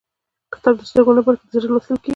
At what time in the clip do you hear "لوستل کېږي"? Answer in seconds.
1.73-2.09